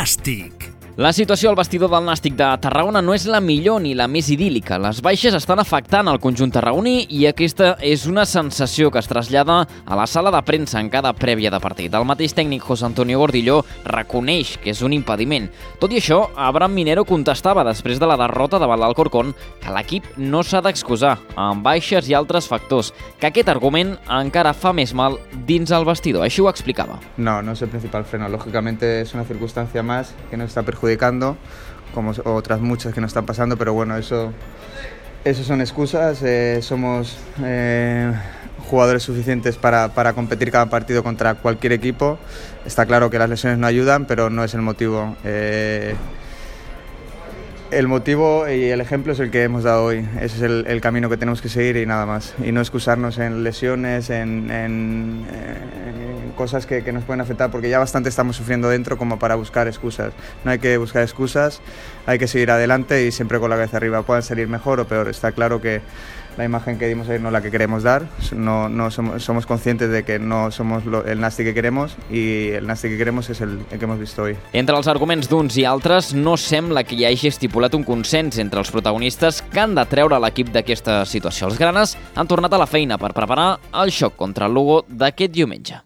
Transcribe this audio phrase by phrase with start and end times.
[0.00, 0.59] Nasty.
[0.96, 4.26] La situació al vestidor del Nàstic de Tarragona no és la millor ni la més
[4.34, 4.74] idíl·lica.
[4.82, 9.60] Les baixes estan afectant el conjunt tarragoní i aquesta és una sensació que es trasllada
[9.86, 11.94] a la sala de premsa en cada prèvia de partit.
[11.94, 15.46] El mateix tècnic José Antonio Gordillo reconeix que és un impediment.
[15.78, 19.30] Tot i això, Abraham Minero contestava després de la derrota davant l'Alcorcón
[19.62, 24.74] que l'equip no s'ha d'excusar amb baixes i altres factors, que aquest argument encara fa
[24.74, 26.26] més mal dins el vestidor.
[26.26, 26.98] Així ho explicava.
[27.16, 28.28] No, no es el principal freno.
[28.28, 30.64] Lógicamente es una circunstancia más que nos está
[31.94, 34.32] como otras muchas que nos están pasando, pero bueno, eso,
[35.24, 36.22] eso son excusas.
[36.22, 38.12] Eh, somos eh,
[38.68, 42.18] jugadores suficientes para, para, competir cada partido contra cualquier equipo.
[42.64, 45.16] Está claro que las lesiones no ayudan, pero no es el motivo.
[45.24, 45.94] Eh,
[47.70, 50.06] el motivo y el ejemplo es el que hemos dado hoy.
[50.20, 52.34] Ese es el, camino que tenemos que seguir y nada más.
[52.44, 55.24] Y no excusarnos en lesiones, en
[56.36, 59.68] cosas que, que, nos pueden afectar, porque ya bastante estamos sufriendo dentro como para buscar
[59.68, 60.12] excusas.
[60.44, 61.60] No hay que buscar excusas,
[62.06, 64.02] hay que seguir adelante y siempre con la cabeza arriba.
[64.02, 65.08] Puedan salir mejor o peor.
[65.08, 65.82] Está claro que
[66.40, 68.06] la imagen que dimos ayer no es la que queremos dar.
[68.34, 72.48] No, no somos, somos, conscientes de que no somos lo, el Nasti que queremos y
[72.48, 74.36] el Nasti que queremos es el, el que hemos visto hoy.
[74.52, 78.64] Entre els arguments d'uns i altres, no sembla que hi hagi estipulat un consens entre
[78.64, 81.50] els protagonistes que han de treure l'equip d'aquesta situació.
[81.50, 83.52] Els granes han tornat a la feina per preparar
[83.84, 85.76] el xoc contra el Lugo d'aquest diumenge.